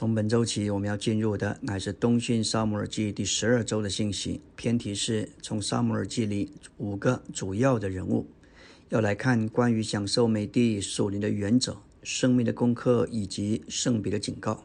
[0.00, 4.40] 从本周起，我们要进入的乃是东讯沙姆尔记第十二周的信息。
[4.56, 8.26] 偏题是从沙姆尔记里五个主要的人物，
[8.88, 14.64] 要来看关于享受美地属灵的原则、生命的功课以及圣彼的警告。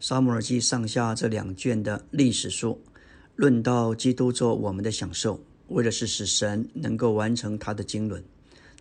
[0.00, 2.80] 沙姆尔记上下这两卷的历史书，
[3.36, 8.20] 论到基督做我们的享受，为的是使神能够完成他的经纶。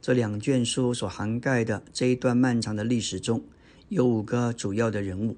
[0.01, 3.43] 这两卷书所涵盖的这一段漫长的历史中，
[3.89, 5.37] 有五个主要的人物。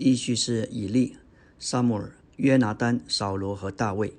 [0.00, 1.14] 依序是以利、
[1.58, 4.14] 撒母耳、约拿丹、扫罗和大卫。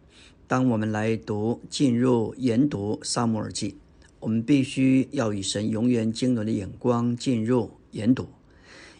[0.47, 3.77] 当我们来读、进入研读撒母耳记，
[4.19, 8.27] 我们必须要以神永远经纶的眼光进入研读，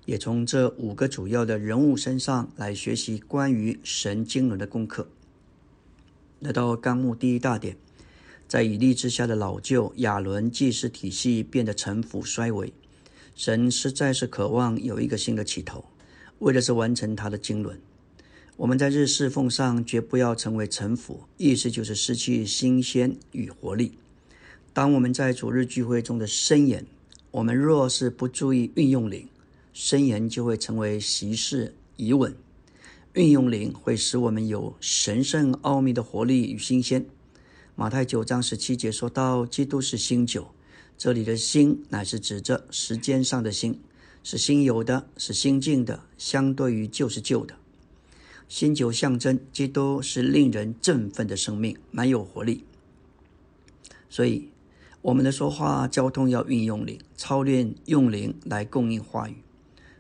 [0.06, 5.08] 也从这五个主要的人物身上来学习关于神经纶的功课。
[6.40, 7.78] 来到纲目第一大点，
[8.48, 12.74] 在以利之下的老旧亚伦祭祀体系变得陈腐衰微，
[13.36, 15.86] 神实在是渴望有一个新的起头。
[16.42, 17.78] 为的是完成他的经纶，
[18.58, 24.00] 我们在日侍奉上绝不要成为臣服，意思就是失去新鲜与活力。
[24.74, 26.88] 当我们在主日聚会中的申言，
[27.30, 29.30] 我们若是不注意运用灵，
[29.72, 32.36] 申言就会成为习事疑问。
[33.14, 37.06] 运用灵会使我们有神圣奥秘的活力与新鲜。
[37.76, 40.48] 马太九章十七节说到，基督是新酒，
[40.98, 43.80] 这里的“新”乃是指着时间上的“新”。
[44.24, 47.56] 是新有的，是新进的，相对于旧是旧的。
[48.48, 52.64] 新酒象征基督是令人振奋的生命，蛮有活力。
[54.10, 54.50] 所以，
[55.02, 59.38] 我们的说话交通要运用灵，操练用灵来供应话语。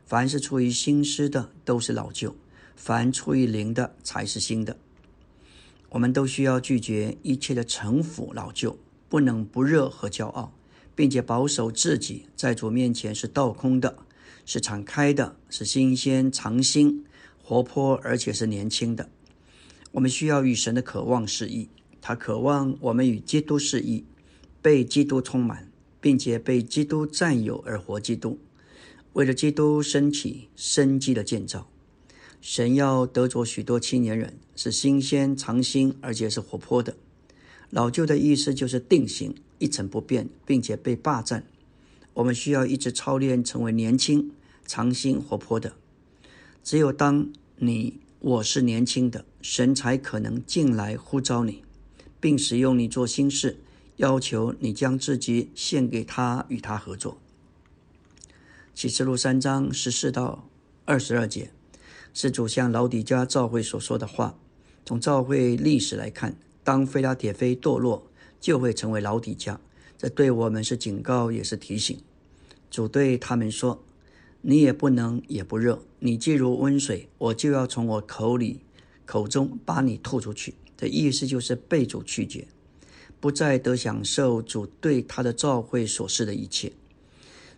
[0.05, 2.35] 凡是出于新诗的，都是老旧；
[2.75, 4.77] 凡出于灵的，才是新的。
[5.89, 8.77] 我们都需要拒绝一切的城府老旧，
[9.09, 10.53] 不能不热和骄傲，
[10.93, 13.97] 并且保守自己在主面前是倒空的。
[14.53, 17.05] 是敞开的，是新鲜、常新、
[17.41, 19.09] 活泼，而且是年轻的。
[19.93, 21.69] 我们需要与神的渴望适意，
[22.01, 24.03] 他渴望我们与基督示意，
[24.61, 25.71] 被基督充满，
[26.01, 28.37] 并且被基督占有而活基督。
[29.13, 31.69] 为了基督升起生机的建造，
[32.41, 36.97] 神要得着许多青年人，是新鲜、常新，而且是活泼的。
[37.69, 41.45] 老旧的意思就是定型、一成不变，并且被霸占。
[42.15, 44.29] 我们需要一直操练，成为年轻、
[44.71, 45.73] 常新、活泼的。
[46.63, 51.61] 只有当你我是年轻的，神才可能进来呼召你，
[52.21, 53.57] 并使用你做新事，
[53.97, 57.17] 要求你将自己献给他，与他合作。
[58.73, 60.47] 启示录三章十四到
[60.85, 61.51] 二十二节，
[62.13, 64.37] 是主向老底家教会所说的话。
[64.85, 68.07] 从教会历史来看，当菲拉铁菲堕落，
[68.39, 69.59] 就会成为老底家。
[69.97, 71.99] 这对我们是警告，也是提醒。
[72.69, 73.83] 主对他们说
[74.41, 75.83] ：“你也不能，也不热。
[75.99, 78.61] 你既如温水，我就要从我口里、
[79.05, 82.47] 口中把你吐出去。”的意思就是被主拒绝，
[83.19, 86.71] 不再得享受主对他的召会所示的一切。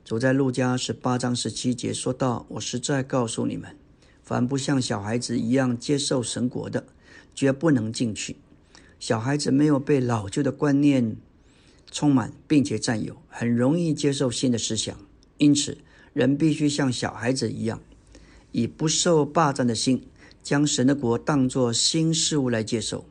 [0.04, 3.78] 主在路加十八章十七节说道：“我实在告诉你们，
[4.22, 6.86] 凡不像小孩子一样接受神国的，
[7.34, 8.36] 绝不能进去。
[9.00, 11.16] 小孩子没有被老旧的观念。”
[11.90, 14.98] 充满并且占有，很容易接受新的思想。
[15.38, 15.78] 因此，
[16.14, 17.82] 人必须像小孩子一样，
[18.52, 20.08] 以不受霸占的心，
[20.42, 23.06] 将神的国当作新事物来接受。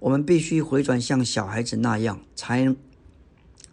[0.00, 2.74] 我们必须回转像小孩子那样，才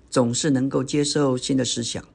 [0.10, 2.06] 总是能够接受新的思想，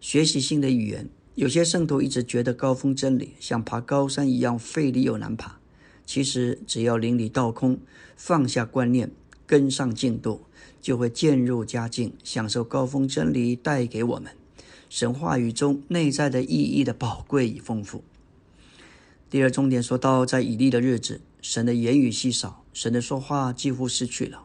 [0.00, 1.08] 学习新的语言。
[1.34, 5.58] 有些圣徒一直觉得高峰真理像爬高山一样费力又难爬。
[6.06, 7.78] 其实，只要灵里倒空，
[8.16, 9.10] 放下观念，
[9.46, 10.42] 跟上进度。
[10.80, 14.32] 就会渐入佳境，享受高峰真理带给我们
[14.90, 18.02] 神话语中内在的意义的宝贵与丰富。
[19.30, 24.42] 第二重点说到，在以利的日子，神的言语稀少，神的说话几乎失去了。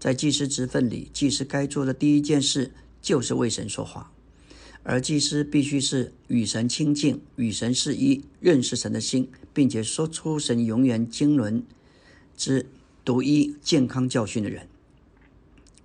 [0.00, 4.10] 在祭司职分里，祭司该做的第一件事就是为神说话，
[4.82, 11.62] 而祭司必须是与神亲近、与神是一、认识神的心，并且说出神永远经纶
[12.36, 12.66] 之
[13.04, 14.66] 独一健康教训的人。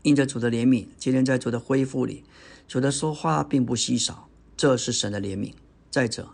[0.01, 2.23] 因着主的怜悯，今天在主的恢复里，
[2.71, 5.51] 主的说话并不稀少，这是神的怜悯。
[5.89, 6.29] 再者，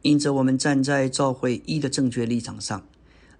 [0.00, 2.86] 因着我们站在召会一的正确立场上，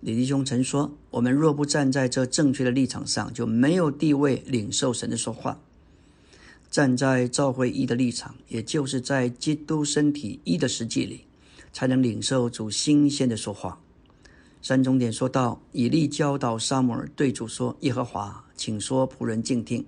[0.00, 5.58] 李弟兄曾说：我们若不站在这正确的立场上，就没有地位领受神的说话。
[6.70, 11.24] 站在召会一的立场，也就是在基督身体一的实际里，
[11.72, 13.80] 才能领受主新鲜的说话。
[14.60, 19.86] 三重点说到，以利教导沙摩尔对主说：“耶和华，请说，仆人静听。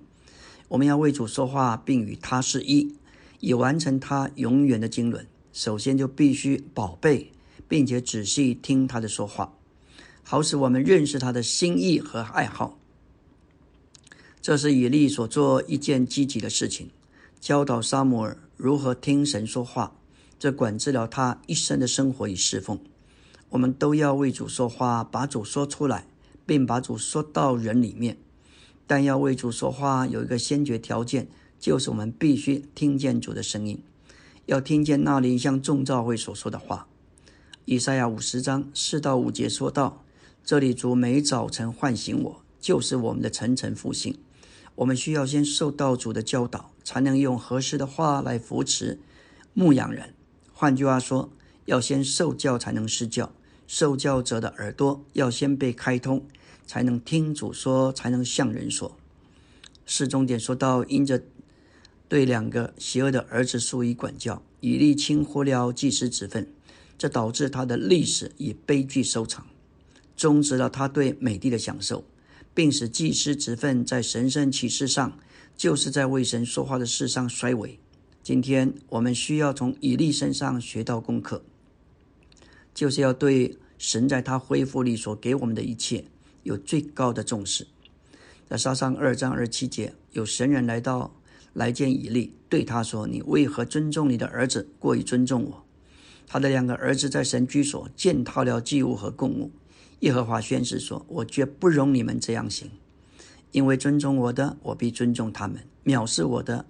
[0.69, 2.95] 我们要为主说话，并与他是一，
[3.39, 5.27] 以完成他永远的经纶。
[5.53, 7.31] 首先就必须宝贝，
[7.67, 9.53] 并且仔细听他的说话，
[10.23, 12.77] 好使我们认识他的心意和爱好。
[14.41, 16.89] 这是以利所做一件积极的事情，
[17.39, 19.95] 教导沙摩尔如何听神说话，
[20.37, 22.79] 这管制了他一生的生活与侍奉。
[23.49, 26.05] 我们都要为主说话，把主说出来，
[26.45, 28.17] 并把主说到人里面。
[28.87, 31.27] 但要为主说话，有一个先决条件，
[31.59, 33.83] 就是我们必须听见主的声音，
[34.45, 36.87] 要听见那里像众召会所说的话。
[37.65, 40.05] 以赛亚五十章四到五节说道
[40.45, 44.17] ：“这里主每早晨唤醒我，就是我们的晨晨复兴。
[44.75, 48.99] 我们需要先受到主的教导，才能用合适的话来扶持
[49.53, 50.13] 牧羊人。
[50.53, 51.29] 换句话说，
[51.65, 53.33] 要先受教才能施教。
[53.67, 56.25] 受教者的耳朵要先被开通。”
[56.67, 58.95] 才能听主说，才能向人说。
[59.87, 61.23] 四中点说到，因着
[62.09, 66.47] 对两个邪恶的儿子疏于管教，以利轻忽了祭司职分，
[66.97, 69.47] 这导致他的历史以悲剧收场，
[70.15, 72.03] 终止了他对美地的享受，
[72.53, 75.17] 并使祭司职分在神圣启示上，
[75.55, 77.79] 就是在为神说话的事上衰微。
[78.21, 81.43] 今天我们需要从以利身上学到功课，
[82.73, 86.03] 就是要对神在他恢复里所给我们的一切。
[86.47, 87.67] 有最高的重视，
[88.47, 91.13] 在沙上二章二七节，有神人来到
[91.51, 95.65] 来见以利，对他说：“你为何尊重你的儿子过于尊重我？”
[96.25, 99.51] 他的两个儿子在神居所践踏了祭物和供物。
[99.99, 102.71] 耶和华宣誓说：“我绝不容你们这样行，
[103.51, 106.65] 因为尊重我的，我必尊重他们；藐视我的，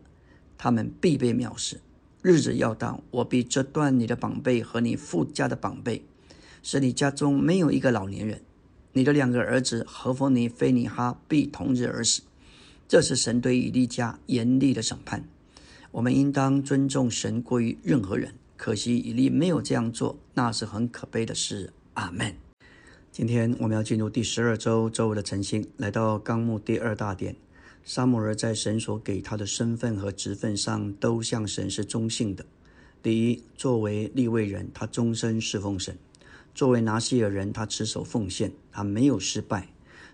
[0.57, 1.79] 他们必被藐视。
[2.24, 6.03] 日子要到，我必折断你的膀臂和你父家的膀臂，
[6.63, 8.41] 使你家中没有一个老年人。”
[8.97, 12.23] 你的两个儿子何弗尼、菲尼哈必同日而死，
[12.88, 15.23] 这是神对以利家严厉的审判。
[15.91, 18.33] 我们应当尊重神过于任何人。
[18.55, 21.71] 可惜以利没有这样做，那是很可悲的事。
[21.94, 22.33] 阿门。
[23.11, 27.35] 今天我们要进入第十二周周五的晨星，来到纲目第二大点。
[27.83, 32.43] 沙姆尔在神所给他的身份和职分上，都向神是忠信的。
[33.03, 35.95] 第一，作为立位人，他终身侍奉神。
[36.57, 39.68] 作为拿西尔人，他持守奉献，他没有失败；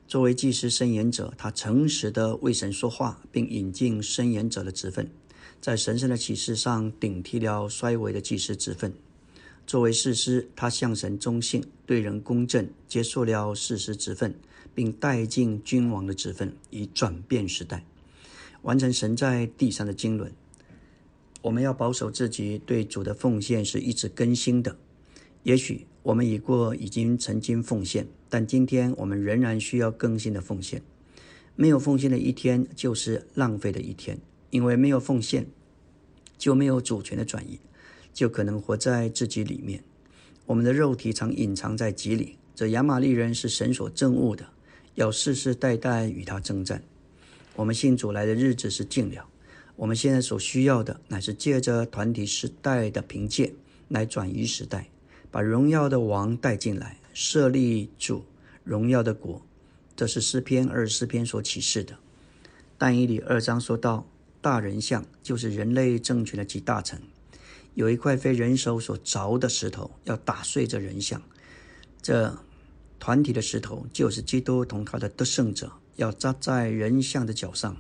[0.10, 5.10] 作为祭司申言者，他诚实的为神说话，并引进申言者的职分，
[5.62, 8.94] 在神圣的启示上顶替了衰微的祭司职分。
[9.66, 14.36] 作为士师，他向神忠信，对人公正，接受了士师职分，
[14.76, 17.86] 并带进君王的职分，以转变时代，
[18.64, 20.34] 完成神在地上的经纶。
[21.44, 24.76] 我们要保守自己对主的奉献是一直更新的，
[25.44, 25.88] 也许。
[26.04, 30.82] 我们已过已经曾经奉献，但今天我们仍然需要更新的奉献。
[31.56, 34.20] 没有奉献的一天就是浪费的一天，
[34.50, 35.48] 因为没有奉献
[36.38, 37.60] 就没有主权的转移，
[38.14, 39.84] 就可能活在自己里面。
[40.46, 44.50] 我们的肉体常隐藏在极里，这亚玛利人是神所憎恶的，
[44.96, 46.84] 要世世代代与他征战。
[47.56, 49.26] 我们信主来的日子是近了，
[49.78, 53.54] 我们现在所需要的乃是借着团体时代的凭借
[53.88, 54.90] 来转移时代。
[55.34, 58.24] 把荣耀的王带进来，设立主
[58.64, 59.42] 荣耀的国，
[59.96, 61.98] 这是诗篇二十四篇所启示的。
[62.78, 64.08] 但以理二章说到，
[64.42, 67.02] 大人像就是人类政权的集大成，
[67.74, 71.20] 有一块非人手所凿的石头，要打碎这人像。
[72.00, 72.38] 这
[73.00, 77.76] 团体的石头就是基督同他的得胜者，要扎在人像的脚上。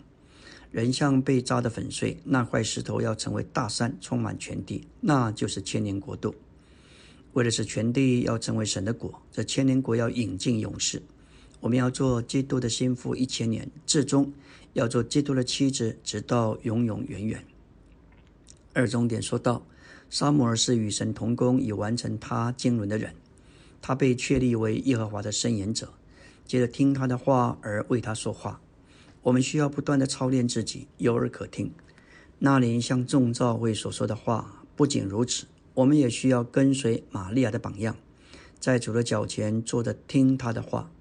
[0.71, 6.33] 人像被扎得粉碎，那块石头要成为大山，充满全地，那就是千年国度。
[7.33, 11.01] 为的是全地要成为神的国，这千年国要引进勇士。
[11.59, 14.31] 我们要做基督的心腹一千年，至终
[14.73, 17.43] 要做基督的妻子，直到永永远远。
[18.73, 19.65] 二重点说到，
[20.09, 23.15] 沙姆尔是与神同工，以完成他经纶的人。
[23.81, 25.93] 他被确立为耶和华的申言者，
[26.45, 28.61] 接着听他的话而为他说话。
[29.21, 31.71] 我们需要不断的操练自己，有耳可听。
[32.39, 35.45] 那里像众召会所说的话，不仅如此。
[35.75, 37.97] 我们也需要跟随玛利亚的榜样，
[38.59, 40.91] 在主的脚前坐着听他的话。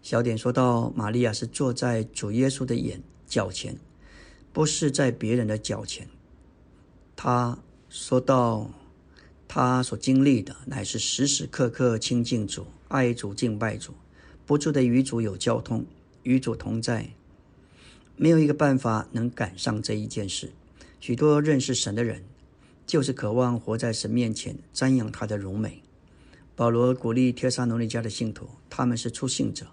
[0.00, 3.76] 小点说到，玛利亚是坐在主耶稣的眼脚前，
[4.54, 6.08] 不是在别人的脚前。
[7.14, 7.58] 他
[7.90, 8.70] 说到，
[9.46, 13.92] 他所经历的乃是时时刻刻亲近主、爱主、敬拜主，
[14.46, 15.84] 不住的与主有交通，
[16.22, 17.10] 与主同在。
[18.16, 20.52] 没有一个办法能赶上这一件事。
[21.00, 22.24] 许多认识神的人。
[22.88, 25.82] 就是渴望活在神面前，瞻仰他的荣美。
[26.56, 29.66] 保罗鼓励帖撒罗尼迦的信徒，他们是出信者，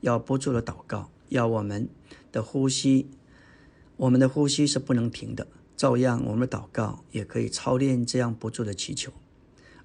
[0.00, 1.90] 要不住的祷告，要我们
[2.32, 3.10] 的呼吸，
[3.98, 5.46] 我们的呼吸是不能停的。
[5.76, 9.12] 照样，我们的祷告也可以操练这样不住的祈求。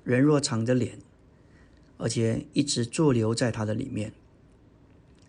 [0.05, 0.99] 人若藏着脸，
[1.97, 4.13] 而且一直驻留在他的里面，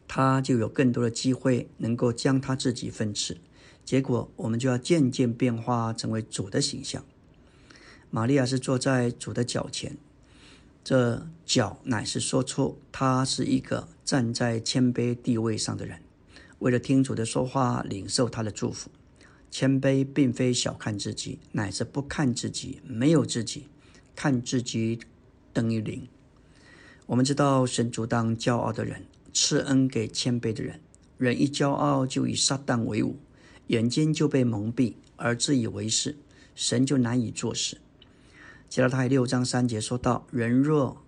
[0.07, 3.39] 他就有更多的机会能够将他自己分吃。
[3.85, 7.05] 结果，我们就要渐渐变化成为主的形象。
[8.11, 9.97] 玛利亚是坐在主的脚前，
[10.83, 16.01] 这脚乃是说出他是一个站在谦卑地位上的人，
[16.59, 18.91] 为了听主的说话，领受他的祝福。
[19.49, 23.67] 谦卑并非小看自己，乃是不看自己，没有自己，
[24.17, 24.99] 看自己
[25.53, 26.09] 等于零。
[27.07, 30.81] 我们知道，神阻挡骄傲的人，赐恩给谦卑的人。
[31.19, 33.17] 人一骄傲，就与撒旦为伍。
[33.69, 36.17] 眼睛就被蒙蔽而自以为是，
[36.55, 37.79] 神就难以做事。
[38.71, 41.03] 加拉太六章三节说到：“人若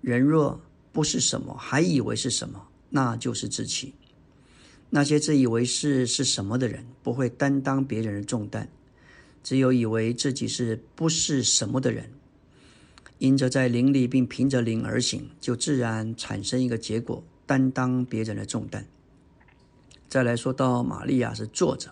[0.00, 0.62] 人若
[0.94, 3.92] 不是什么，还以为是什么，那就是自欺。
[4.88, 8.68] 那些自以为是是什么的人，不会担当别人的重担；
[9.42, 12.10] 只有以为自己是不是什么的人，
[13.18, 18.86] 因着在灵里并凭着灵而行，就自然产生一个结果，担当别人的重担。”
[20.08, 21.90] 再来说到玛利亚是坐着，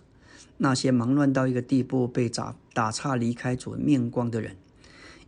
[0.56, 4.56] 那些忙乱到一个地步被打打岔离开主面光的人，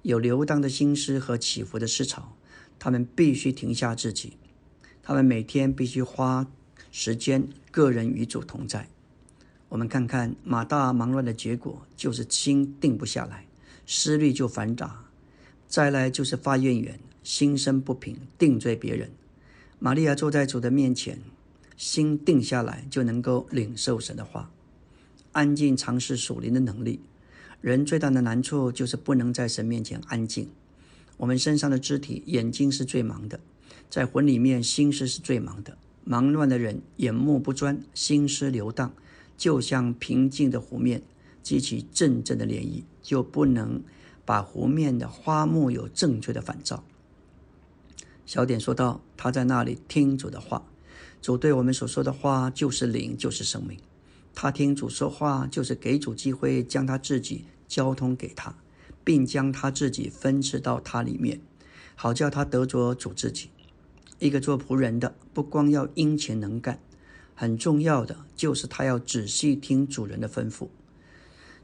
[0.05, 2.37] 有流荡的心思和起伏的思潮，
[2.79, 4.35] 他们必须停下自己，
[5.03, 6.47] 他们每天必须花
[6.93, 8.89] 时间个人与主同在。
[9.71, 13.47] 我们看看马大忙乱的结果，就是心定不下来，
[13.87, 15.07] 思虑就繁杂；
[15.67, 19.11] 再来就是发怨言，心生不平，定罪别人。
[19.79, 21.19] 玛利亚坐在主的面前。
[21.77, 24.49] 心定下来，就能够领受神的话，
[25.33, 27.01] 安静尝试属灵的能力。
[27.65, 30.51] 人最大的难处就是不能在神面前安静。
[31.17, 33.41] 我们身上的肢体，眼睛是最忙的，
[33.89, 35.79] 在魂里面，心思是最忙的。
[36.05, 38.93] 忙乱的人，眼目不专，心思流荡，
[39.39, 41.05] 就像平静的湖面
[41.43, 43.83] 激起阵阵的涟漪，就不能
[44.27, 46.85] 把湖面的花木有正确的反照。
[48.27, 50.67] 小点说到，他在那里听主的话。
[51.23, 53.79] 主对我们所说的话就是灵，就是生命。
[54.35, 58.55] 他听主说话，就是给主机会将他自己交通给他，
[59.03, 61.41] 并将他自己分赐到他里面，
[61.95, 63.51] 好叫他得着主自己。
[64.19, 66.79] 一个做仆人的，不光要殷勤能干，
[67.35, 70.69] 很重要的就是他要仔细听主人的吩咐，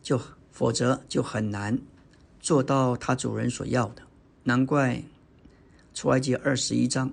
[0.02, 1.78] 就否则就很难
[2.40, 4.02] 做到他主人所要的。
[4.45, 5.02] 难怪
[5.95, 7.12] 出埃及二十一章，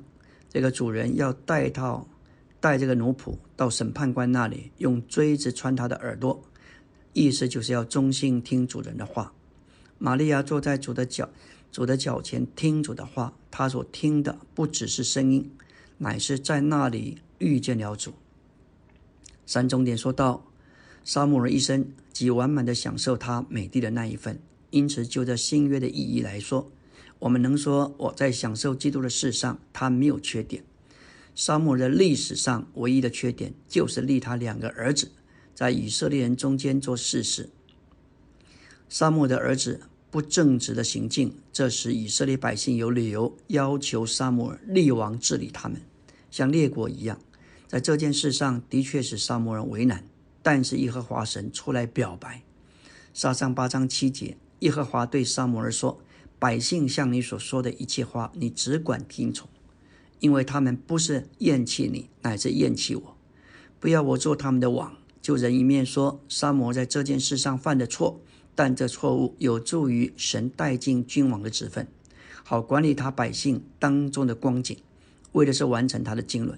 [0.50, 2.08] 这个主人要带到。
[2.60, 6.44] 带这个奴仆到审判官那里，用锥子穿他的耳朵，
[7.18, 9.34] 意思就是要忠心听主人的话。
[9.98, 11.28] 玛利亚坐在主的脚，
[11.72, 15.52] 主的脚前听主的话，他所听的不只是声音，
[15.98, 18.14] 乃是在那里遇见了主。
[19.48, 20.46] 三重点说到，
[21.04, 26.72] 沙姆尔一生极完满的享受他美丽的那一份，因此就这新约的意义来说，
[27.18, 30.64] 我们能说我在享受基督的事上，他没有缺点。
[31.34, 35.10] 沙漠的历史上唯一的缺点，就是立他两个儿子
[35.58, 37.50] 在以色列人中间做事实。
[38.88, 45.82] 沙漠的儿子不正直的行径，这使以色列百姓有理由要求沙漠立王治理他们，
[46.30, 47.20] 像列国一样。
[47.68, 50.08] 在这件事上的确使沙漠人为难，
[50.44, 52.44] 但是耶和华神出来表白。
[53.12, 56.00] 沙上八章七节，耶和华对沙漠尔说
[56.38, 59.50] ：“百姓向你所说的一切话，你只管听从。”
[60.22, 63.18] 因为他们不是厌弃你，乃是厌弃我。
[63.80, 64.96] 不要我做他们的王。
[65.28, 68.22] 就人一面说，沙摩在这件事上犯的错，
[68.56, 71.86] 但这错误有助于神带进君王的职分，
[72.46, 74.78] 好管理他百姓当中的光景，
[75.34, 76.58] 为的是完成他的经纶。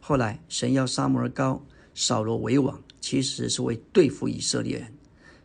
[0.00, 4.92] 后来神要沙摩尔高扫罗为王，其实是为对付以色列人。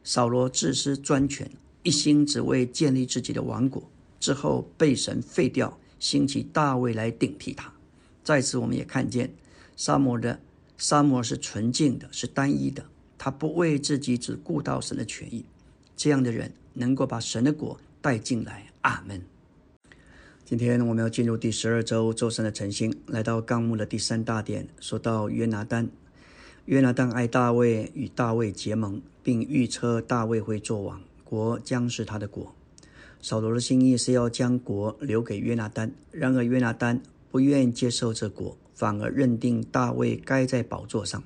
[0.04, 1.50] 扫罗自私专权，
[1.84, 3.90] 一心只为建立自己的王国，
[4.20, 5.80] 之后被神废掉。
[5.98, 7.72] 兴起大卫来顶替他。
[8.22, 9.34] 在此，我们也看见，
[9.78, 10.42] 沙摩的
[10.80, 12.86] 沙摩是纯净的，是单一的。
[13.18, 15.44] 他不为自己只顾到神的权益。
[15.98, 18.68] 这样的人能够把神的果带进来。
[18.82, 19.22] 阿门。
[20.46, 25.90] 今天我们要进入第十二周周三的晨星，来到纲目的第三大点，说到约拿丹。
[26.64, 32.56] 约拿丹爱大卫，与大卫结盟，并预测大卫会做王，国将是他的国。
[33.22, 41.22] 扫罗的心意是要将国留给约拿丹，然而约拿丹不愿意接受这国，反而认定大卫该在宝座上。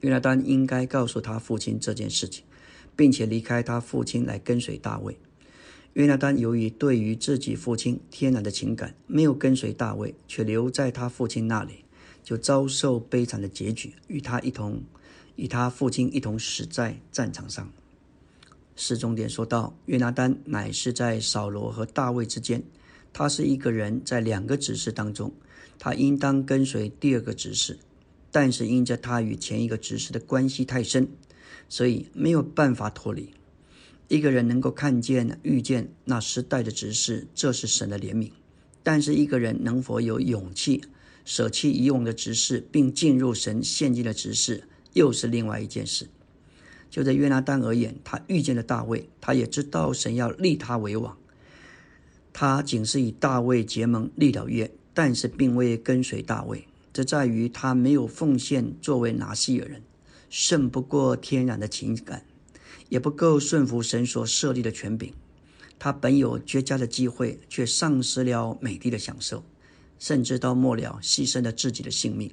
[0.00, 2.44] 约拿丹应该告诉他父亲这件事情，
[2.96, 5.16] 并且离开他父亲来跟随大卫。
[5.92, 11.84] 约拿丹由于对于自己父亲天然的情感，没有跟随大卫，却留在他父亲那里，
[12.24, 14.82] 就遭受悲惨的结局，与他一同，
[15.36, 17.70] 与他父亲一同死在战场上。
[18.74, 22.64] 诗中点说到，约拿丹乃是在扫罗和大卫之间，
[23.12, 25.32] 他是一个人在两个指示当中，
[25.78, 27.78] 他应当跟随第二个指示，
[28.30, 31.08] 但是因着他与前一个指示的关系太深，
[31.68, 33.30] 所以没有办法脱离。
[34.08, 38.30] 一个人能够看见、遇见那时代的执事，这是神的怜悯；
[38.82, 40.82] 但是一个人能否有勇气
[41.24, 46.08] 舍弃以往的执事，并进入神现今的执事，又是另外一件事。
[46.90, 51.16] 就在约拿丹而言，他遇见了大卫，他也知道神要立他为王。
[52.32, 56.66] 他仅是与大卫结盟立了约，但是并未跟随大卫。
[56.92, 59.82] 这在于他没有奉献作为拿西尔人，
[60.30, 62.24] 胜不过天然的情感，
[62.88, 65.12] 也不够顺服神所设立的权柄。
[65.78, 69.44] 他本有绝佳的机会，却丧失了美丽的享受，
[69.98, 72.30] 甚至到末了牺牲了自己的性命。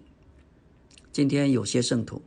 [1.12, 2.22] 今天有些圣徒。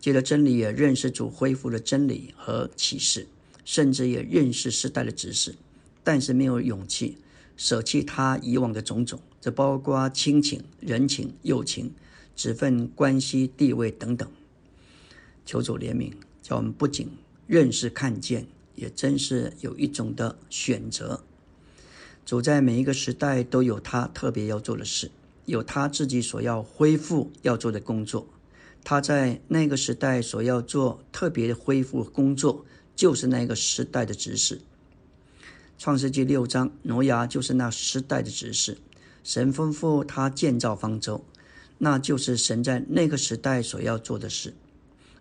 [0.00, 3.26] 借着真理，也认识主恢复了真理和启示，
[3.64, 5.56] 甚至也认识时代的指示，
[6.04, 7.18] 但是没有勇气
[7.58, 11.92] 舍弃他以往的种种，这包括亲情、人情、友情、
[12.36, 14.26] 职分、关系、地位等等。
[15.44, 17.10] 求主怜悯，叫我们不仅
[17.48, 18.46] 认识看见，
[18.76, 21.24] 也真是有一种的选择。
[22.24, 25.10] 主在每一个时代都有他特别要做的事，
[25.46, 28.28] 有他自己所要恢复要做的工作。
[28.84, 34.60] 他在那个时代所要做特别的恢复工作，就是那个时代的指示。
[35.78, 38.78] 创世纪六章，挪亚就是那时代的指示。
[39.22, 41.24] 神吩咐他建造方舟，
[41.78, 44.54] 那就是神在那个时代所要做的事。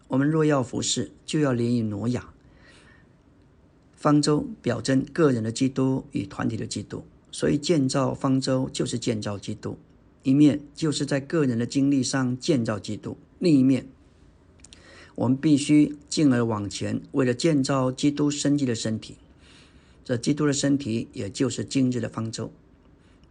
[0.08, 2.34] 我们若要服侍，就要连于挪亚。
[3.96, 9.78] 方舟表征个人的基督与团体的基督，所以建造方舟就是建造基督。
[10.24, 13.16] 一面就是在个人的经历上建造基督。
[13.38, 13.88] 另一面，
[15.14, 19.18] 我们必须进而往前，为了建造基督生机的身体。
[20.08, 22.50] 这基督的身体，也就是今日的方舟。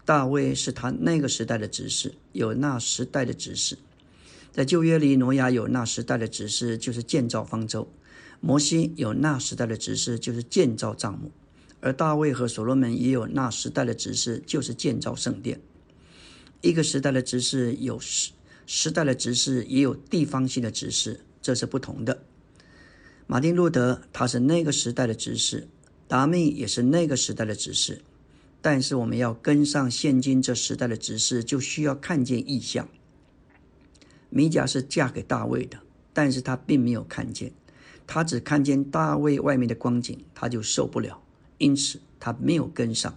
[0.05, 3.79] 大卫是他那个时代的指示，有那时代的指示。
[4.53, 7.89] 在旧约里，挪亚有那时代的指示，就是建造方舟；
[8.43, 11.31] 摩西有那时代的指示，就是建造帐幕；
[11.81, 15.59] 而大卫和所罗门也有那时代的指示，就是建造圣殿。
[16.61, 18.33] 一个时代的指示有时。
[18.67, 22.23] 时代的指示也有地方性的指示，这是不同的。
[23.27, 25.69] 马丁路德他是那个时代的指示，
[26.09, 28.03] 达密也是那个时代的指示。
[28.63, 32.89] 但是我们要跟上现今这时代的指示，就需要看见异象。
[34.29, 35.79] 米甲是嫁给大卫的，
[36.13, 37.53] 但是他并没有看见，
[38.07, 41.23] 他只看见大卫外面的光景，他就受不了，
[41.59, 43.17] 因此他没有跟上。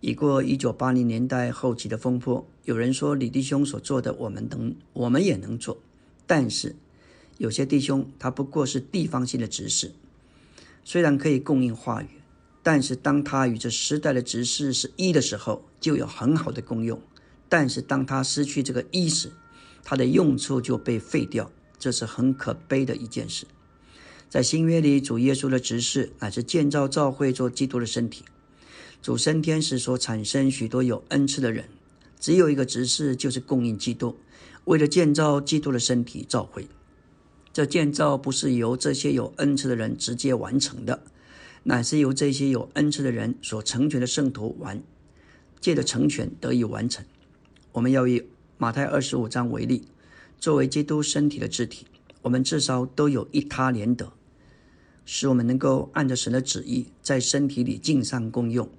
[0.00, 2.46] 已过一九八零年代后期的风波。
[2.64, 5.78] 有人说李弟兄所做的，我们能，我们也能做。
[6.26, 6.74] 但是
[7.38, 9.92] 有些弟兄他不过是地方性的执事，
[10.90, 12.08] 虽然可以供应话语，
[12.62, 16.98] 但是当他与这时代的执事是一的时候，就有很好的功用。
[17.46, 19.30] 但是当他失去这个一时，
[19.84, 23.46] 他的用处就被废掉，这是很可悲的一件事。
[24.30, 28.24] 在新约里，主耶稣的执事乃是建造教会做基督的身体。
[29.02, 31.66] 主升天时所产生许多有恩赐的人。
[32.18, 34.16] 只有一个执事，就是供应基督，
[34.64, 36.66] 为了建造基督的身体召会。
[37.58, 41.02] 这建造不是由这些有恩赐的人直接完成的，
[41.64, 44.80] 乃是由这些有恩赐的人所成全的圣徒完，
[45.60, 47.04] 借着成全得以完成。
[47.72, 48.22] 我们要以
[48.58, 49.88] 马太二十五章为例，
[50.38, 51.84] 作为基督身体的肢体，
[52.22, 54.12] 我们至少都有一他连德，
[55.04, 58.70] 使我们能够按着神的旨意，在身体里尽善共用，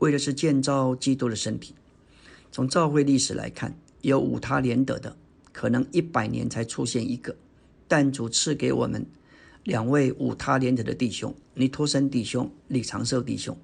[0.00, 1.76] 为的是建造基督的身体。
[2.50, 5.16] 从教会历史来看，有五他连德的，
[5.52, 7.36] 可能一百年才出现一个。
[7.96, 9.06] 但主赐给我们
[9.62, 13.56] 两位五他连德的弟兄，尼托森弟兄、李长寿弟兄，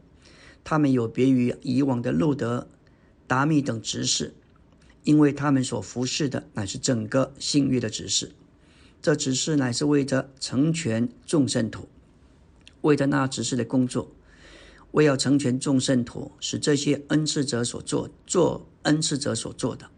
[0.63, 2.69] 他们有别于以往的路德、
[3.27, 4.33] 达密等执事，
[5.03, 8.31] 因为他们所服侍的乃是整个信约的执事。
[9.03, 11.89] 这执事乃是为着成全众圣徒，
[12.83, 14.13] 为着那执事的工作。
[14.93, 19.91] 为要成全众圣徒，使这些恩赐者所做做恩赐者所做的，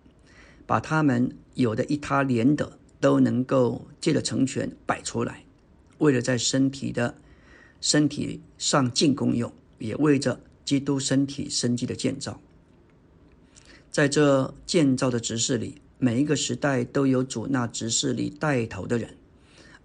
[0.64, 5.44] 把他们有的一他连德都能够借着成全摆出来，
[5.98, 7.16] 为了在身体的
[7.80, 12.40] 身体上尽功用，也为着基督身体生机的建造。
[13.90, 19.16] 在这建造的执事里，每一个时代都有主那执事里带头的人。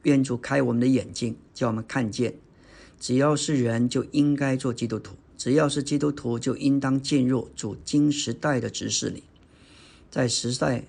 [0.03, 2.35] 愿主开我们的眼睛，叫我们看见。
[2.99, 9.23] 只要是人，就应该做基督徒；只要是基督徒，就应当进入主经时代的执事里。
[10.11, 10.85] 在时代，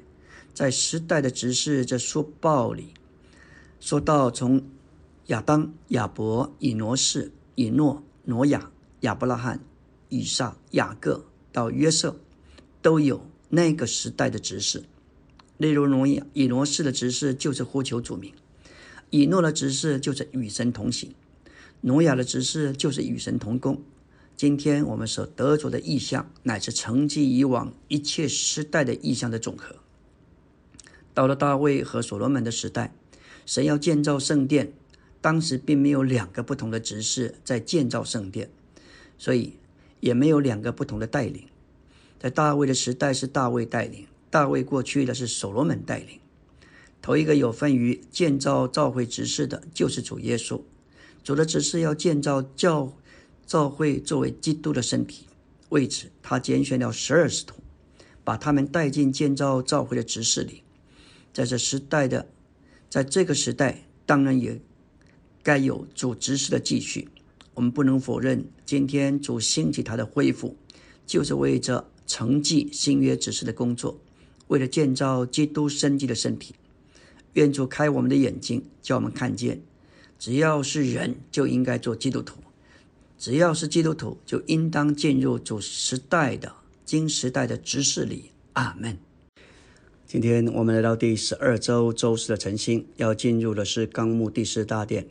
[0.53, 2.95] 在时代的执事这书报里，
[3.79, 4.63] 说到从
[5.27, 9.61] 亚当、亚伯、以挪士、以诺、挪亚、亚伯拉罕、
[10.09, 12.17] 以撒、雅各到约瑟，
[12.83, 14.85] 都有那个时代的执事。
[15.57, 18.33] 例如挪亚、以挪士的执事就是呼求主名，
[19.11, 21.15] 以诺的执事就是与神同行，
[21.83, 23.81] 挪亚的执事就是与神同工。
[24.37, 29.75] 今天我们所得着的意象，乃是承继以往一切时代的意象的总和。
[31.19, 32.95] 到了大卫和所罗门的时代，
[33.45, 34.73] 神要建造圣殿，
[35.21, 38.49] 当时并没有两个不同的执事在建造圣殿，
[39.19, 39.55] 所以
[39.99, 41.43] 也没有两个不同的带领。
[42.21, 46.21] 在大卫的时代是大卫带领，大卫过去的是所罗门带领。
[47.03, 50.61] 头一个有份于建造教会执事的，就是主耶稣。
[51.25, 52.93] 主的指示要建造教。
[53.45, 55.27] 教会作为基督的身体，
[55.71, 57.57] 为此他拣选了十二使徒，
[58.23, 60.63] 把他们带进建造教会的执事里。
[61.33, 62.27] 在这时代的，
[62.91, 64.61] 在这个时代，当然也
[65.43, 67.09] 该有主执事的继续。
[67.55, 70.57] 我们不能否认，今天主兴起他的恢复，
[71.07, 74.01] 就是为着承继新约指示的工作，
[74.47, 76.55] 为了建造基督生机的身体。
[77.35, 79.61] 愿主开我们的眼睛，叫我们看见，
[80.19, 82.39] 只要是人，就应该做基督徒。
[83.19, 88.31] 只要是基督徒，就应当进入主时代的经时代的执事里。
[88.53, 88.97] 阿门。
[90.09, 95.07] 今天我们来到第十二周周四的晨星，要进入的是纲目第四大殿。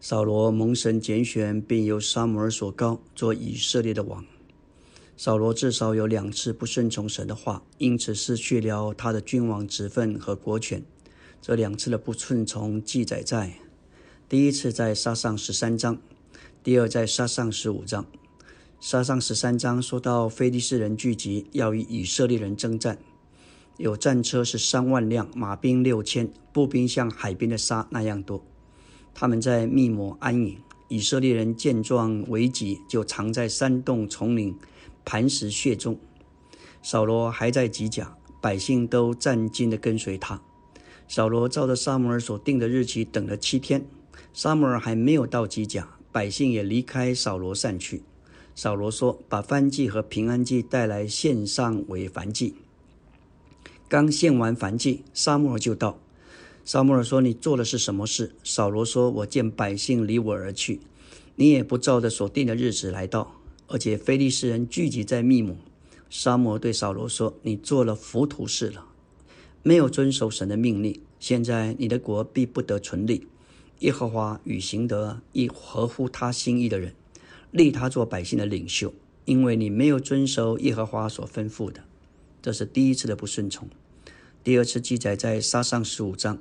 [0.00, 4.24] 扫罗蒙神拣选，并由沙摩尔所高做以色列的王。
[5.18, 10.82] 扫罗至少有两次不顺从神的话，因此失去了他的君王职分和国权。
[11.42, 13.52] 这两次的不顺从记载在
[14.30, 15.98] 第一次在沙上十三章。
[16.64, 18.06] 第二，在沙上十五章，
[18.80, 22.96] 沙上十三章说到非利士人聚集，要与以色列人征战，
[23.78, 28.44] 有战车是三万辆，马兵六千，步兵像海边的沙那样多。
[29.14, 34.56] 他们在密谋安营，以色列人见状危急，就藏在山洞丛林、
[35.04, 35.96] 磐石穴中。
[36.82, 40.42] 扫罗还在吉甲，百姓都战兢地跟随他。
[41.06, 43.86] 扫罗照着撒母耳所定的日期等了七天，
[44.34, 45.88] 撒母耳还没有到吉甲。
[46.10, 48.02] 百姓也离开扫罗散去。
[48.56, 52.56] 扫罗说：“把燔祭和平安祭带来献上为燔祭。”
[53.88, 55.98] 刚献完燔祭，沙漠就到。
[56.62, 60.80] 沙漠说：“你做的是什么事？”扫罗说：“我见百姓离我而去，
[61.36, 65.56] 你也不照着所定的日子来到，而且非利士人聚集在密姆。”
[66.10, 68.84] 沙漠对扫罗说：“你做了浮屠事了，
[69.62, 71.00] 没有遵守神的命令。
[71.18, 73.26] 现在你的国必不得存立。”
[73.80, 76.94] 耶和华与行得亦合乎他心意的人，
[77.52, 78.92] 立他做百姓的领袖，
[79.24, 81.84] 因为你没有遵守耶和华所吩咐的，
[82.48, 83.68] 这是第一次的不顺从。
[84.42, 86.38] 第二次记载在沙上十五章，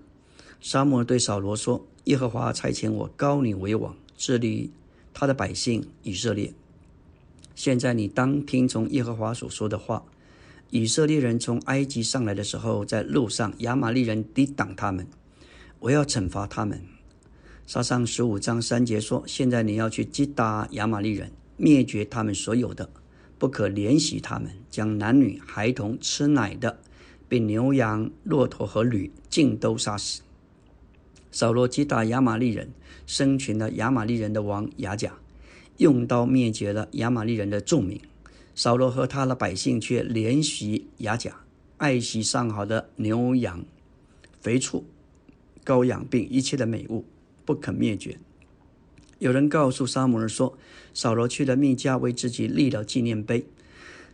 [0.62, 4.72] 沙漠对扫罗说：“耶和华差遣我高你为王，治理
[5.14, 6.54] 他的百姓以色列。
[7.56, 10.06] 现在你当听从耶和华所说的话。
[10.70, 15.06] 以色列人从埃及上来的时候，在路上亚玛利人抵挡他们，
[15.80, 16.82] 我要惩罚他们。”
[17.68, 22.90] 沙上十五章三节说：“现在你要去击打亚玛利人，灭绝他们所有的，
[23.38, 26.80] 不可怜惜他们，将男女孩童吃奶的，
[27.30, 30.22] 并牛羊骆驼和驴尽都杀死。”
[31.32, 32.72] 扫罗击打亚玛利人，
[33.06, 35.18] 生擒了亚玛利人的王亚甲，
[35.78, 38.02] 用刀灭绝了亚玛利人的众民。
[38.56, 41.42] 扫罗和他的百姓却怜惜亚甲，
[41.78, 43.64] 爱惜上好的牛羊、
[44.42, 44.86] 肥畜、
[45.64, 47.06] 羔羊，并一切的美物。
[47.46, 48.20] 不肯灭绝。
[49.20, 50.58] 有人告诉沙姆尔说
[50.94, 53.46] ：“扫罗去了密加，为自己立了纪念碑。”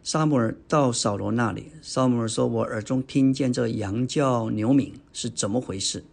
[0.03, 6.03] 沙姆尔到扫罗那里，沙姆尔说：“我耳中听见这羊叫牛鸣，是怎么回事？”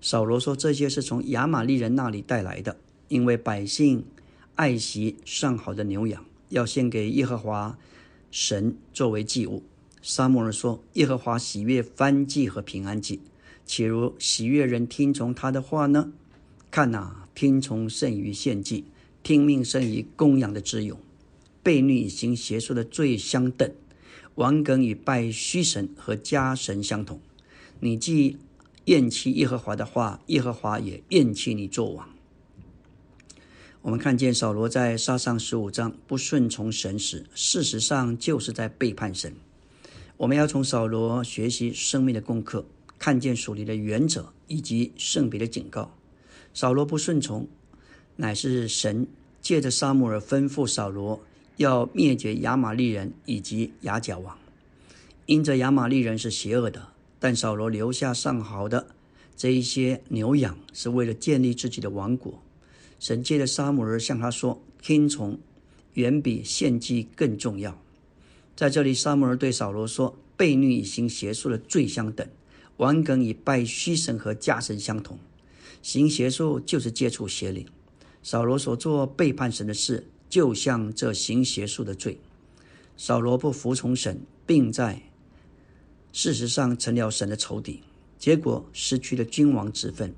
[0.00, 2.76] 扫罗说：“这些是从亚玛利人那里带来的，
[3.08, 4.04] 因为百姓
[4.56, 7.78] 爱惜上好的牛羊，要献给耶和华
[8.30, 9.62] 神作为祭物。”
[10.00, 13.20] 沙姆尔说：“耶和华喜悦翻祭和平安祭，
[13.66, 16.12] 岂如喜悦人听从他的话呢？”
[16.70, 18.84] 看呐，听从胜于献祭，
[19.22, 21.00] 听命胜于供养的之勇。
[21.64, 23.72] 悖逆行邪术的罪相等，
[24.34, 27.18] 王梗与拜虚神和家神相同。
[27.78, 28.36] 你既
[28.84, 32.10] 厌弃耶和华的话，耶和华也厌弃你做王。
[33.80, 39.34] 我们看见扫罗在杀上十五章不顺从神时，事实上就是在背叛神。
[40.18, 42.66] 我们要从扫罗学习生命的功课，
[42.98, 45.96] 看见属灵的原则以及圣别的警告。
[46.52, 47.46] 扫罗不顺从，
[48.16, 49.06] 乃是神
[49.40, 51.20] 借着沙母尔吩咐扫罗
[51.56, 54.36] 要灭绝亚玛利人以及亚甲王。
[55.26, 58.88] 因着亚玛利人是邪恶的，但扫罗留下上好的
[59.36, 62.42] 这一些牛羊，是为了建立自己的王国。
[62.98, 65.38] 神借着沙母尔向他说：“听从
[65.94, 67.80] 远比献祭更重要。
[68.56, 72.28] 在这里，撒母耳对扫罗说：“悖逆以行邪术的罪相等，
[72.76, 75.18] 顽梗以拜虚神和假神相同。
[75.82, 77.66] 行邪术就是接触邪灵。
[78.22, 82.18] 扫罗所做背叛神的事，就像这行邪术的罪。
[82.96, 85.02] 扫罗不服从神，并在
[86.12, 87.82] 事实上成了神的仇敌，
[88.18, 90.14] 结果失去了君王之分。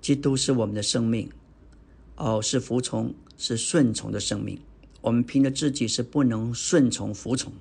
[0.00, 1.28] 基督是我们的生命，
[2.16, 4.58] 哦，是服从，是顺从的生命。”
[5.02, 7.52] 我们凭着自己是不能顺从服从，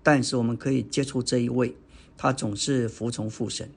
[0.00, 1.74] 但是我们可以接触这一位，
[2.16, 3.68] 他总是服从父神。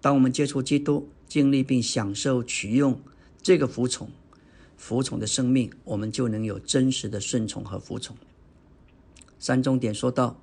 [0.00, 3.00] 当我们接触基督，经历并享受取用
[3.42, 4.10] 这个服从、
[4.76, 8.16] 服从的生命，我们就能有真实的顺从和服从。
[9.38, 10.40] 三重点说到，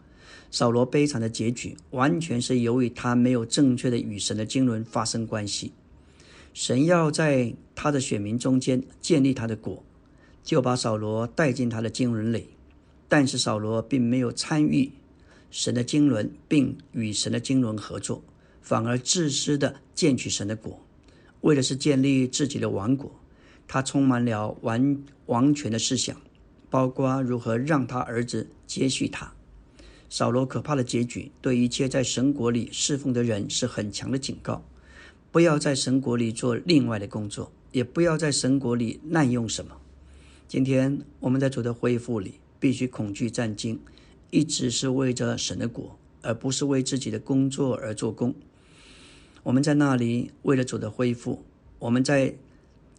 [0.51, 5.73] 扫罗悲惨的结局，完全是由于他没有正确的与神的经纶发生关系。
[6.53, 9.83] 神要在他的选民中间建立他的国。
[10.43, 12.49] 就把扫罗带进他的经纶里，
[13.09, 14.91] 但是扫罗并没有参与
[15.49, 18.23] 神的经纶，并与神的经纶合作，
[18.65, 20.83] 反而自私的建取神的国，
[21.41, 23.13] 为的是建立自己的王国。
[23.67, 24.97] 他充满了王
[25.27, 26.19] 王权的思想，
[26.71, 29.31] 包括如何让他儿子接续他。
[30.09, 34.65] 扫罗可怕的结局，对一切在神国里侍奉的人是很强的警告：
[35.31, 39.77] 不要在神国里做另外的工作，也不要在神国里滥用什么。
[40.47, 43.79] 今天我们在主的恢复里，必须恐惧战惊，
[44.31, 48.33] 一直是为着神的国，而不是为自己的工作而做工。
[49.45, 51.43] 我们在那里为了主的恢复，
[51.77, 52.33] 我们在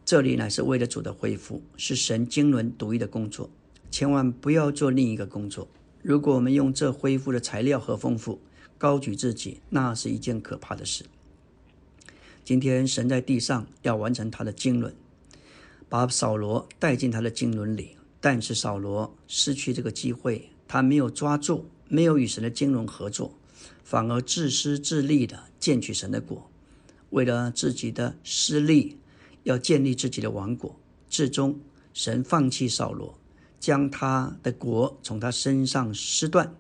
[0.05, 3.51] 这里乃是为了主的恢复，是神经纶独一的工作。
[3.91, 5.67] 千万不要做另一个工作。
[6.03, 8.39] 如果我们用这恢复的材料和丰富
[8.79, 11.05] 高举自己，那是一件可怕的事。
[12.45, 14.95] 今天神在地上要完成他的经纶。
[15.89, 23.35] 把扫罗带进他的经纶里，但是扫罗失去这个机会，他没有抓住，没有与神的经纶合作，
[23.85, 26.51] 反而自私自利的建取神的国，
[27.11, 28.99] 为了自己的私利，
[29.45, 30.79] 要建立自己的王国。
[31.09, 31.59] 最终，
[31.95, 33.19] 神放弃扫罗，
[33.61, 36.55] 将他的国从他身上撕断。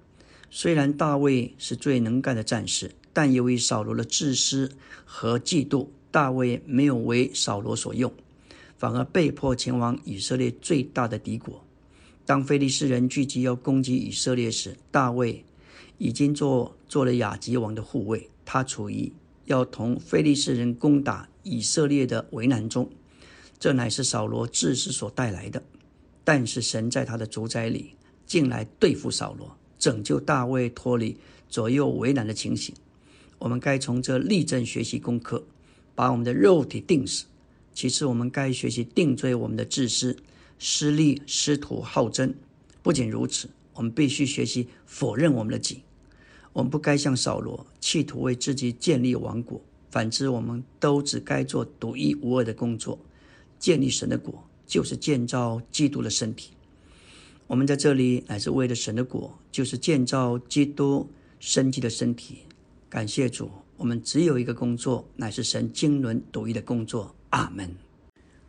[0.51, 4.71] 虽然大卫是最能干的战士，但由于扫罗的自私
[5.05, 8.12] 和嫉妒，大卫没有为扫罗所用。
[8.79, 11.64] 反而被迫前往以色列最大的敌国。
[12.27, 15.45] 当非利士人聚集要攻击以色列时，大卫
[15.98, 18.28] 已经做做了亚吉王的护卫。
[18.44, 19.12] 他处于
[19.46, 22.90] 要同非利士人攻打以色列的为难中。
[23.59, 25.62] 这乃是扫罗自私所带来的。
[26.22, 27.94] 但是神在他的主宰里
[28.26, 31.16] 进来对付扫罗，拯救大卫脱离
[31.48, 32.74] 左右为难的情形。
[33.38, 35.44] 我们该从这立正学习功课，
[35.94, 37.26] 把我们的肉体定死。
[37.72, 40.16] 其次，我们该学习定罪我们的自私、
[40.59, 42.35] 私利、师徒好争。
[42.82, 45.82] 不仅如此，我们必须学习否认我们的己。
[46.57, 49.61] 我们不该像扫罗，企图为自己建立王国。
[49.90, 52.99] 反之，我们都只该做独一无二的工作：
[53.59, 56.53] 建立神的国，就是建造基督的身体。
[57.47, 61.07] 我们在这里乃是为了神的国，就是建造基督
[61.38, 62.38] 生机的身体。
[62.88, 67.14] 感谢主，我们只有一个工作，乃是神经纶独一的工作。
[67.29, 67.71] 阿门。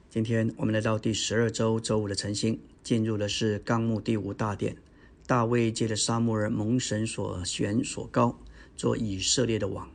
[0.10, 4.78] 今天我们来到第十二周周五的晨星，进入的是纲目第五大殿。
[5.28, 8.40] 大卫借着沙漠尔蒙神所选所高，
[8.78, 9.92] 做以色列的王。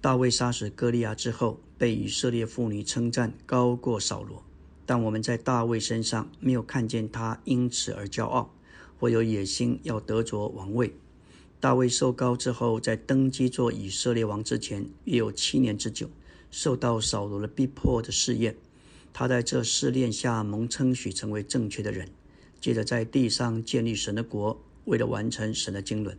[0.00, 4.44] 大卫杀死歌利亚之后，被以色列妇女称赞高过扫罗。
[4.86, 8.54] 但我们在大卫身上没有看见他因此而骄傲，
[9.00, 10.94] 或有野心要得着王位。
[11.58, 16.08] 大卫受高之后，在登基做以色列王之前，约有七年之久。
[16.52, 18.56] 受到扫罗的逼迫的试验，
[19.12, 22.10] 他在这试炼下蒙称许成为正确的人，
[22.64, 26.16] 接着在地上建立神的国，为了完成神的经纶。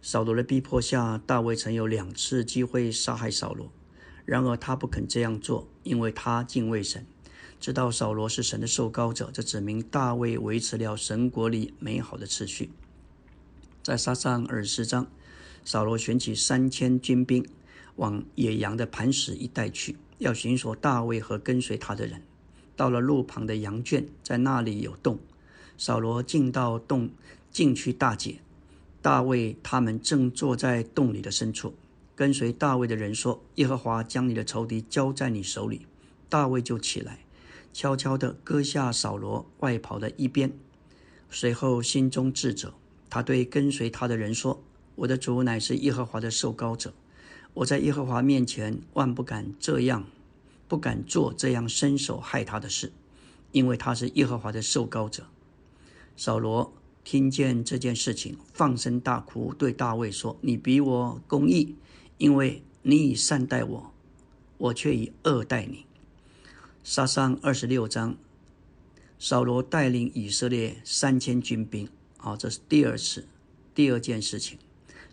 [0.00, 3.70] 扫罗的逼迫下，大卫曾有两次机会杀害扫罗，
[4.24, 7.06] 然而他不肯这样做，因为他敬畏神，
[7.60, 9.30] 知道扫罗是神的受膏者。
[9.32, 12.72] 这指明大卫维持了神国里美好的秩序。
[13.84, 15.06] 在撒上二十四章，
[15.64, 17.46] 扫罗选起三千军兵。
[17.94, 22.20] 往野羊的磐石一带去，要寻索大卫和跟随他的人。
[22.74, 25.20] 到了路旁的羊圈，在那里有洞。
[25.84, 27.10] 扫罗进到洞，
[27.50, 28.36] 进去大解。
[29.00, 31.74] 大卫他们正坐在洞里的深处。
[32.14, 35.84] 跟随大卫的人说：“耶和华将你的仇敌交在你手里。”
[36.30, 37.18] 大卫就起来，
[37.72, 40.52] 悄悄地割下扫罗外袍的一边，
[41.28, 42.74] 随后心中自责。
[43.10, 44.62] 他对跟随他的人说
[44.94, 46.94] ：“我的主乃是耶和华的受膏者。”
[47.54, 50.04] 我在耶和华面前万不敢这样，
[50.68, 52.92] 不敢做这样伸手害他的事。
[53.50, 55.26] 因为他是耶和华的受膏者。
[56.16, 56.72] 扫罗
[57.04, 61.74] 听见这件事情，放声大哭，对大卫说：“你比我公义，
[62.18, 63.92] 因为你以善待我，
[64.58, 65.86] 我却以恶待你。”
[66.84, 68.16] 杀伤二十六章，
[69.18, 73.26] 扫罗带领以色列三千军兵，啊，这是第二次，
[73.74, 74.58] 第二件事情，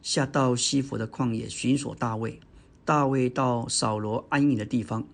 [0.01, 2.39] 下到西弗的旷野寻索大卫。
[2.85, 5.07] 大卫到扫罗安营的地方，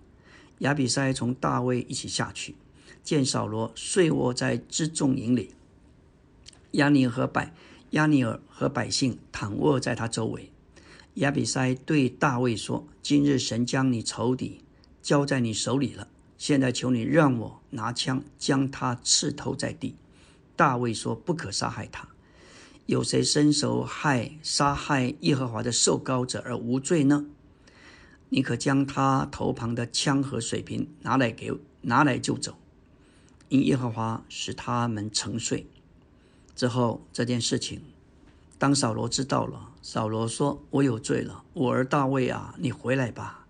[0.60, 2.54] 亚比筛从大卫一起下去，
[3.02, 5.50] 见扫罗睡卧在辎重营里，
[6.72, 7.54] 亚尼尔和百
[7.90, 10.50] 亚尼尔和百姓躺卧在他周围。
[11.14, 14.60] 亚比筛对大卫说：“今日神将你仇敌
[15.00, 19.96] 交在你手里了。”现在求你让我拿枪将他刺头在地。
[20.54, 22.08] 大卫说：“不可杀害他。
[22.84, 27.24] 有谁伸手害杀害耶和华的受膏者而无罪呢？
[28.28, 31.50] 你可将他头旁的枪和水瓶拿来给
[31.80, 32.56] 拿来就走，
[33.48, 35.66] 因耶和华使他们沉睡。
[36.56, 37.80] 之后这件事情，
[38.58, 43.46] 当扫罗知道了，扫罗说：我有罪了，我儿大卫啊，你回来吧，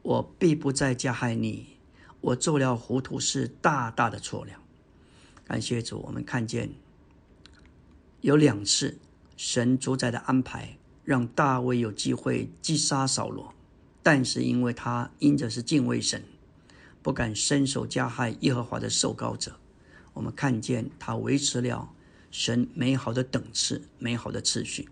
[0.00, 1.66] 我必不再加害你。”
[2.24, 4.52] 我做了糊涂事大大的错了。
[5.44, 6.70] 感谢主，我们看见
[8.22, 8.96] 有两次
[9.36, 13.52] 神主宰的安排，让大卫有机会击杀扫罗，
[14.02, 16.24] 但是因为他因着是敬畏神，
[17.02, 19.56] 不敢伸手加害耶和华的受膏者。
[20.14, 21.90] 我们看见他维持了
[22.36, 24.88] 神美好的等次、美好的次序。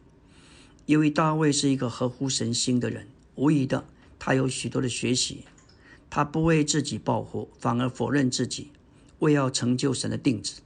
[0.86, 3.84] 因为大卫是一个合乎神心的人，无疑的，
[4.16, 5.42] 他有许多的学习。
[6.08, 8.70] 他不为自己报复，反而否认自己，
[9.18, 10.60] 为要成就神的定旨。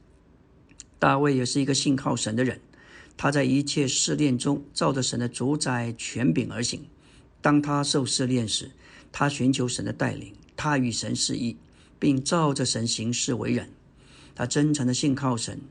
[0.99, 2.61] 大卫也是一个信靠神的人，
[3.17, 6.85] 他在一切试炼中照着神的主宰权柄而行。
[7.41, 8.73] 当他受试炼时，
[9.11, 11.57] 他寻求神的带领，他与神示意，
[11.99, 13.71] 并照着神行事为人。
[14.35, 15.63] 他真诚的信靠神，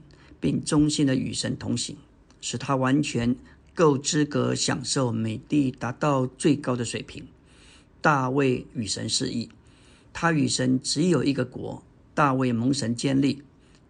[0.46, 1.98] 并忠心的与神同行，
[2.40, 3.36] 使他完全
[3.74, 7.26] 够资格享受美地达到最高的水平。
[8.00, 9.50] 大卫与神示意。
[10.14, 11.82] 他与神只有一个国，
[12.14, 13.42] 大卫蒙神建立，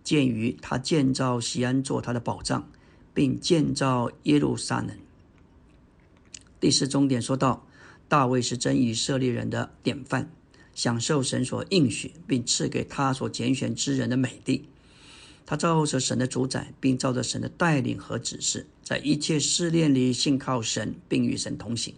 [0.01, 2.69] 鉴于他建造西安做他的宝藏，
[3.13, 4.97] 并建造耶路撒冷。
[6.61, 7.67] 第四终点说到，
[8.07, 10.31] 大卫是真以色列人的典范，
[10.73, 14.69] 享受神所应许并赐给他所拣选之人的美地。
[15.45, 21.93] 他照着神的主宰，并照着神的带领和指示，在一切试炼里信靠神，并与神同行。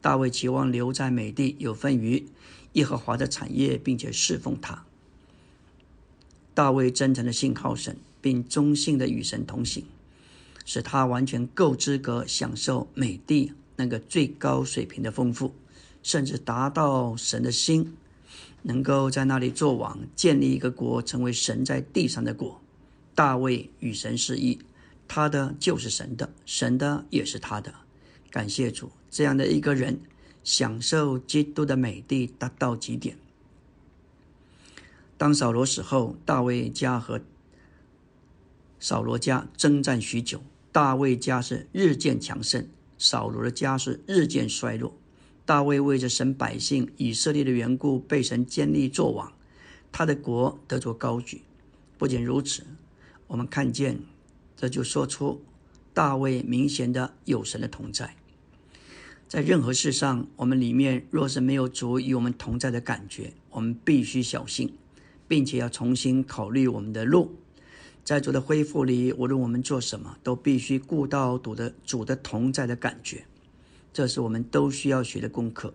[0.00, 2.26] 大卫期望留在美地，有份于。
[2.74, 4.84] 耶和华的产业，并且侍奉他。
[6.54, 9.84] 大卫真诚的信靠神，并忠信的与神同行，
[10.64, 15.54] 使他完全够资格享受美地那个最高水平的丰富，
[16.02, 17.96] 甚至达到神的心，
[18.62, 22.60] 能够在那里做王，建立一个国，成为神在地上的国。
[23.18, 24.60] 大卫与神是一，
[25.08, 27.74] 他的就是神的，神的也是他的。
[28.30, 29.98] 感谢主，这样的一个人。
[30.44, 33.18] 享受基督的美地达到极点。
[35.16, 37.20] 当扫罗死后，大卫家和
[38.78, 44.94] 扫罗家征战许久，大卫家是日渐强盛，扫罗的家是日渐衰落。
[45.44, 49.32] 大卫为着神百姓以色列的缘故，被神建立作王，
[49.90, 51.42] 他的国得着高举。
[51.98, 52.64] 不仅如此，
[53.28, 54.00] 我们看见，
[54.56, 55.40] 这就说出
[55.94, 58.16] 大卫明显的有神的同在。
[59.28, 64.72] 在任何事上，我们里面若是没有主与我们同在的感觉，我们必须小心，
[65.28, 67.36] 并且要重新考虑我们的路。
[68.02, 73.26] 在主的恢复里，无论我们做什么，都必须顾到主的主的同在的感觉。
[73.92, 75.74] 这是我们都需要学的功课。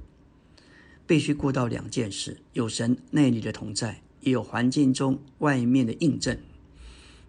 [1.05, 6.39] 必须顾到两件事：有神内里的同在，也有环境中外面的印证。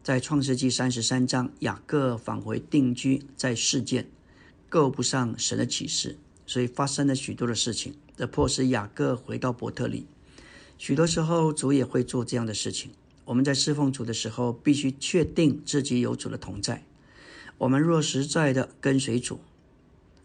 [0.04, 4.06] 在创世纪三十三章，雅各返回定居在世件。
[4.68, 10.06] 够不上神的启示，所以发生了许多的事情，这迫使雅各回到伯特利。
[10.76, 12.90] 许多时候，主也会做这样的事情。
[13.24, 16.84] 我们在侍奉主的时候，必须确定自己有主的同在。
[17.56, 19.40] 我们若实在的跟随主，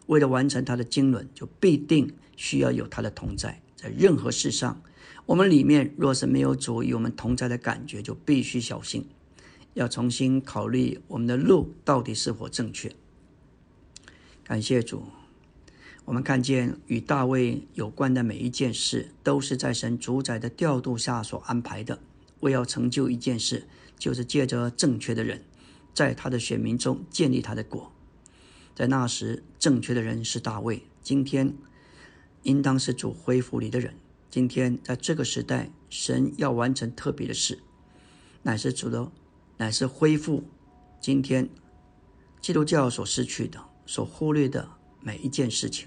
[0.08, 3.62] 为了完成他的经纶，就必定需要有他的同在。
[3.78, 4.82] 在任何事上，
[5.26, 9.06] 我们里面若是没有主与我们同在的感觉，就必须小心，
[9.80, 12.94] 要重新考虑我们的路到底是否正确。
[14.44, 15.06] 感谢主，
[16.04, 22.00] 我们看见与大卫有关的每一件事，都是在神主宰的调度下所安排的。
[22.42, 23.68] 为要成就一件事，
[23.98, 25.46] 就是借着正确的人，
[25.94, 27.90] 在他的选民中建立他的国。
[28.76, 31.54] 在那时，正确的人是大卫；今天，
[32.44, 33.94] 应当是主恢复你的人。
[34.30, 37.60] 今天，在这个时代，神要完成特别的事，
[38.44, 39.10] 乃是主的，
[39.60, 40.42] 乃是恢复
[41.02, 41.50] 今天
[42.40, 44.66] 基督教所失去的、所忽略的
[45.02, 45.86] 每一件事情。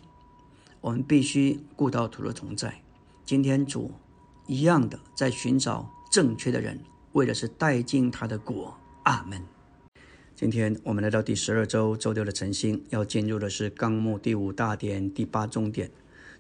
[0.83, 2.83] 我们必须顾到主的同在。
[3.25, 3.91] 今天主
[4.47, 6.79] 一样的在寻找正确的人，
[7.13, 8.77] 为的是带进他的国。
[9.05, 9.43] 阿门。
[10.37, 15.91] 今天我们来到第十二周周六的晨星，要进入的是纲目第五大点第八中点。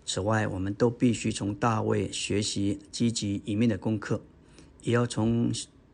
[0.04, 4.20] 此外，我们都必须从大卫学习积极一面的功课，
[4.82, 5.50] 也要从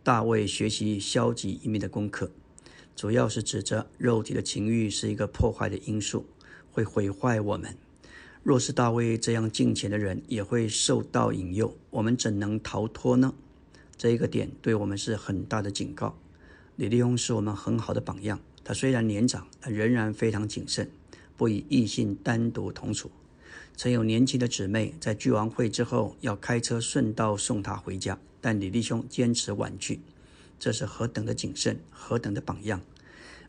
[0.08, 2.30] 大卫学习消极一面的功课。
[2.96, 6.24] 主要是指着肉体的情欲是一个破坏的因素，
[6.72, 7.76] 会毁坏我们。
[8.42, 13.34] 若是大卫这样敬虔的人也会受到引诱，我们怎能逃脱呢？
[13.98, 16.16] 这一个点对我们是很大的警告。
[16.76, 18.40] 李立翁是我们很好的榜样。
[18.64, 20.90] 他虽然年长，但仍然非常谨慎，
[21.36, 23.10] 不与异性单独同处。
[23.78, 30.00] 曾有年轻的姊妹在聚完会之后要开车顺道送他回家，但李弟兄坚持婉拒。
[30.58, 32.80] 这是何等的谨慎，何等的榜样！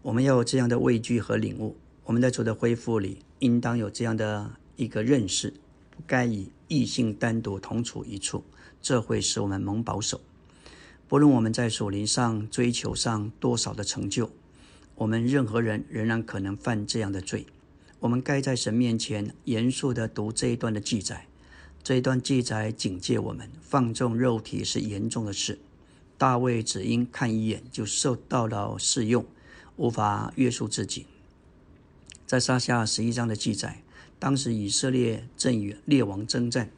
[0.04, 1.76] 我们要有这样的畏惧和领悟。
[2.04, 5.52] 我们在主的恢复里，应当有这样的一个认识：
[5.90, 8.44] 不该与异性单独同处一处，
[8.80, 10.22] 这会使我们蒙保守。
[11.08, 14.30] 不论我们在属灵上追求上多少的成就，
[14.94, 17.48] 我们任何人仍然可能犯这样的罪。
[18.00, 21.28] 我们该在神面前严肃地读这一段的记载。
[21.84, 25.60] 这一段记载警戒我们，放纵肉体是严重的事。
[26.18, 29.26] 大卫只因看一眼就受到了试用，
[29.78, 31.06] 无法约束自己。
[32.26, 33.84] 在撒下十一章的记载，
[34.18, 36.70] 当时以色列正与列王征战，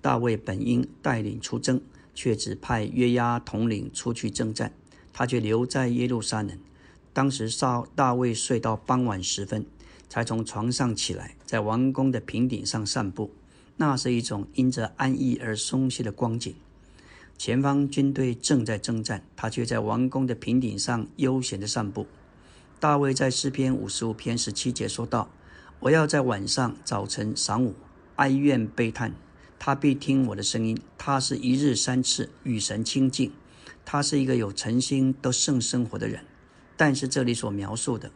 [0.00, 1.80] 大卫本应带领出征。
[2.18, 4.72] 却只派约押统领出去征战，
[5.12, 6.58] 他却留在耶路撒冷。
[7.12, 9.66] 当时大大卫睡到傍晚时分，
[10.08, 13.30] 才从床上起来，在王宫的平顶上散步。
[13.76, 16.54] 那是一种因着安逸而松懈的光景。
[17.36, 22.06] 前方军队正在征战，他却在王宫的平顶上悠闲地散步。
[22.80, 25.28] 大卫在诗篇五十五篇十七节说道
[25.80, 27.74] ：“我要在晚上、早晨、晌午
[28.16, 29.12] 哀怨悲叹。”
[29.58, 30.78] 他必听我的声音。
[30.96, 33.32] 他是一日三次与神亲近。
[33.84, 36.24] 他是一个有诚心、都圣生活的人。
[36.76, 38.10] 但是这里所描述的，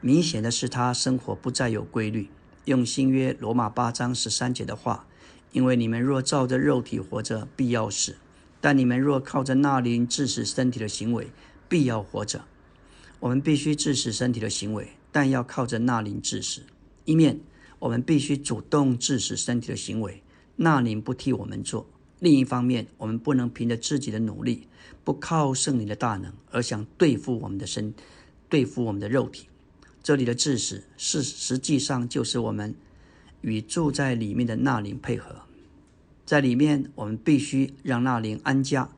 [0.00, 2.28] 明显的是他生活不再有规律。
[2.66, 5.06] 用新约罗马八章十三节的话
[5.52, 8.14] ：“因为你们若照着肉体活着，必要死；
[8.60, 11.28] 但你们若靠着那灵致死身体的行为，
[11.68, 12.44] 必要活着。”
[13.20, 16.60] 我们必须致死身体的行为，但要靠着那灵致死。
[17.04, 17.40] 一面，
[17.78, 20.22] 我们必须主动致死身体的行为。
[20.56, 21.88] 那灵不替我们做。
[22.18, 24.66] 另一方面，我们不能凭着自己的努力，
[25.04, 27.94] 不靠圣灵的大能，而想对付我们的身，
[28.48, 29.48] 对付我们的肉体。
[30.06, 32.76] 这里的致死是实际上就是我们
[33.40, 35.42] 与住在里面的那灵配合。
[36.24, 38.88] 在里面，我们必须让那灵安家，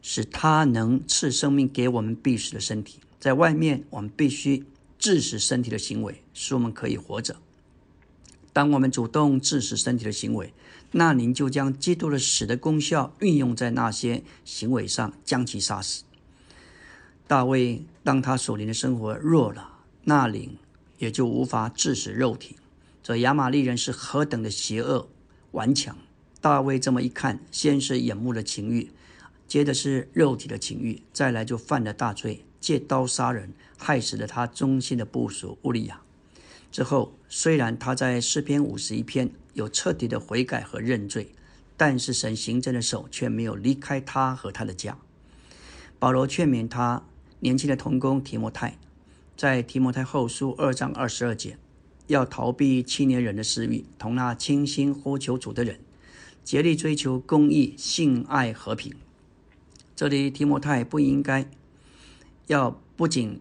[0.00, 3.00] 使他能赐生命给我们必死的身体。
[3.18, 4.64] 在外面，我们必须
[4.96, 7.34] 致死身体的行为，使我们可以活着。
[8.52, 10.54] 当我们主动致死身体的行为，
[10.92, 16.04] 那您就将基督的死的功效运用在那些行为上，将其杀死。
[17.26, 19.77] 大卫当他所灵的生活弱了，
[20.08, 20.56] 那灵
[20.96, 22.56] 也就无法致死肉体。
[23.02, 25.06] 这亚玛利人是何等的邪恶
[25.50, 25.98] 顽强！
[26.40, 28.90] 大卫这么一看，先是眼目的情欲，
[29.46, 36.00] 接着是肉体的情欲，再来就犯了大罪，借刀杀人，害死了他忠心的部属乌利亚。
[36.72, 41.34] 之后，虽然他在诗篇五十一篇有彻底的悔改和认罪，
[41.76, 44.96] 但是神行政的手却没有离开他和他的家。
[45.98, 47.02] 保罗劝勉他
[47.40, 48.78] 年轻的童工提摩太，
[49.38, 51.56] 在提摩太后书二章二十二节，
[52.08, 55.78] 要逃避青年人的私欲，同那倾心呼求主的人，
[56.42, 58.92] 竭力追求公义、性爱、和平。
[59.94, 61.48] 这里提摩太不应该
[62.48, 63.40] 要不仅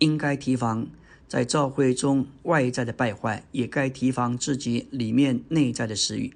[0.00, 0.88] 应该提防。
[1.28, 6.34] 在教会中，外在的败坏也该提防自己里面内在的私欲。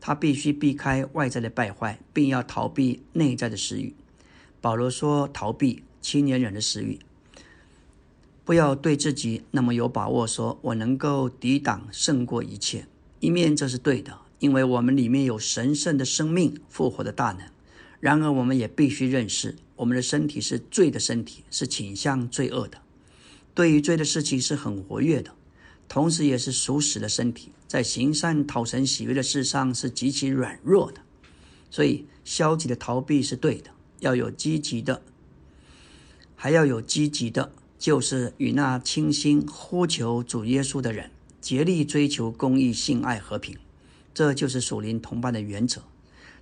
[0.00, 3.94] 他必须避开外在的败坏，并要逃避内在的私欲。
[4.60, 6.98] 保罗说：“逃避青年人的私欲，
[8.48, 12.86] 不要对自己那么有把握，说我能够抵挡胜过一切。
[13.20, 17.46] 一面这是对的，因为我们里面有神圣的生命复活的大能。
[18.00, 22.78] 然而，我们也必须认识，我们的身体是罪的身体，是倾向罪恶的。”
[23.52, 25.32] 对于罪的事情是很活跃的，
[25.86, 31.02] 同时也是属死的身体，在行善讨神喜悦的事上是极其软弱的。
[31.70, 35.02] 所以，消极的逃避是对的，要有积极的，
[36.34, 41.10] 还要有积极的，就是与那清心呼求主耶稣的人，
[41.40, 43.56] 竭力追求公义、性爱、和平。
[44.12, 45.82] 这就是属灵同伴的原则。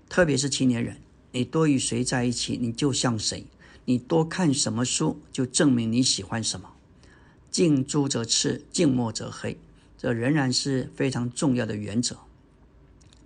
[0.09, 0.97] 特别是青年人，
[1.33, 3.45] 你多与谁在一起，你就像谁。
[3.85, 6.71] 你多看什么书，就证明你喜欢什么。
[7.51, 9.59] 近朱者赤，近墨者黑，
[9.97, 12.17] 这仍然是非常重要的原则。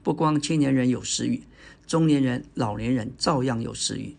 [0.03, 1.45] 不光青年人有私欲，
[1.87, 4.17] 中年人、老年人照样有私欲。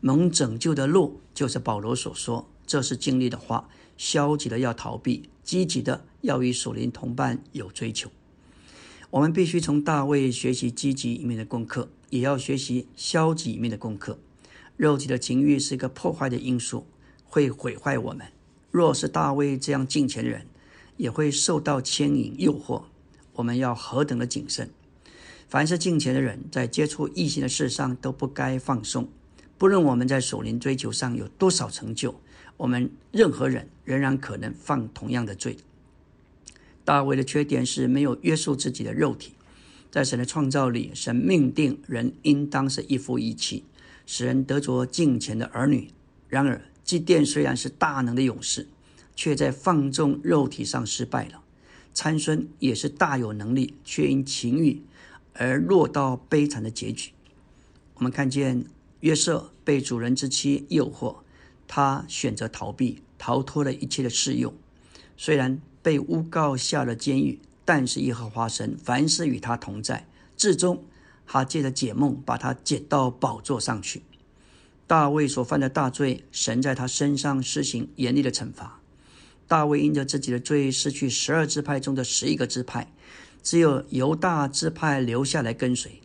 [0.00, 3.68] 蒙拯救的路，就是保罗所说，这是经历的话。
[3.98, 8.10] 消极的要逃避，积极的要与属灵同伴有追求。
[9.10, 14.18] 我们必须从大卫学习积极一面的功课，也要学习消极一面的功课。
[14.78, 16.86] 肉体的情欲是一个破坏的因素，
[17.26, 18.28] 会毁坏我们。
[18.70, 20.46] 若是大卫这样敬虔的人，
[20.96, 22.84] 也会受到牵引诱惑。
[23.34, 24.70] 我们要何等的谨慎！
[25.46, 29.06] 凡是敬虔的人，在接触异性的事上都不该放松。
[29.58, 32.18] 不论我们在属灵追求上有多少成就，
[32.56, 35.56] 我们任何人仍然可能犯同样的罪。
[36.84, 39.32] 大卫的缺点是没有约束自己的肉体。
[39.90, 43.64] 在神的创造里，神命定人应当是一夫一妻，
[44.06, 45.90] 使人得着敬虔的儿女。
[46.28, 48.66] 然而，祭奠虽然是大能的勇士，
[49.14, 51.42] 却在放纵肉体上失败了。
[51.92, 54.80] 参孙也是大有能力，却因情欲
[55.34, 57.12] 而落到悲惨的结局。
[57.96, 58.64] 我们看见
[59.00, 61.16] 约瑟被主人之妻诱惑。
[61.74, 64.52] 他选择逃避，逃脱了一切的试用。
[65.16, 70.06] 虽然被诬告下了监狱，但是耶和华神凡事与他同在。
[70.36, 70.84] 至终，
[71.26, 74.02] 他借着解梦把他解到宝座上去。
[74.86, 78.78] 大卫所犯的大罪，神在他身上施行严厉的惩罚。
[79.48, 82.92] 大卫因着自己的罪，失去十二支派中的十一个支派，
[83.42, 86.02] 只有犹大支派留下来跟随。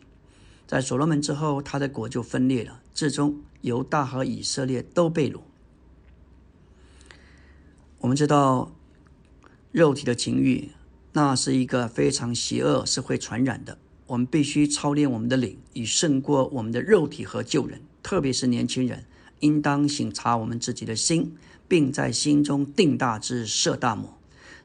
[0.66, 2.80] 在所罗门之后，他的国就分裂了。
[2.94, 5.40] 至终，犹大和以色列都被掳。
[8.00, 8.70] 我们知道，
[9.72, 10.70] 肉体的情欲，
[11.12, 13.76] 那是一个非常邪恶，是会传染的。
[14.06, 17.80] 我们必须操练我们的灵，以胜过我们的肉体和旧人。
[18.00, 19.04] 特别是年轻人，
[19.40, 21.36] 应当省察我们自己的心，
[21.66, 24.16] 并在心中定大志，设大谋，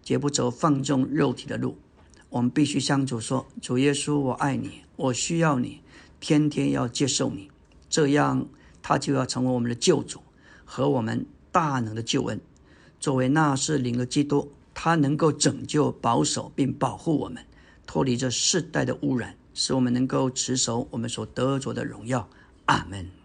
[0.04, 1.76] 绝不走放纵肉体的路。
[2.30, 5.82] 我们必须向主说：“主耶稣，我爱你，我需要你，
[6.20, 7.50] 天天要接受你。”
[7.90, 8.48] 这样，
[8.84, 10.22] 他就要成为我们的救主
[10.64, 12.40] 和我们大能的救恩。
[13.04, 17.46] 作为那是灵的基督，他能够拯救、保守并保护我们，
[17.86, 22.30] 脱离这世代的污染，使我们能够持守我们所得着的荣耀。
[22.68, 23.23] 阿门。